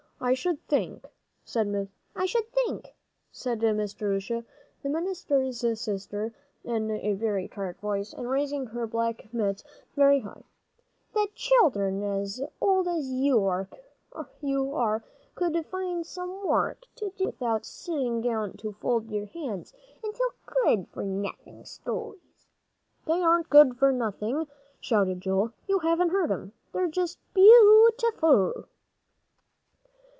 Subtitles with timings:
[0.23, 1.07] "I should think,"
[1.43, 1.87] said Miss
[3.95, 4.45] Jerusha,
[4.83, 6.31] the minister's sister,
[6.63, 9.63] in a very tart voice, and raising her black mitts
[9.95, 10.43] very high,
[11.15, 13.67] "that children as old as you are
[15.33, 19.73] could find some work to do, without sitting down to fold your hands
[20.03, 22.45] and tell good for nothing stories."
[23.07, 24.45] "They aren't good for nothing,"
[24.79, 25.53] shouted Joel.
[25.67, 28.67] "You haven't heard 'em; they're just beautiful!"